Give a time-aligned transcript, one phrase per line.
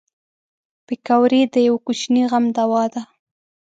[0.87, 3.01] پکورې د یوه کوچني غم دوا ده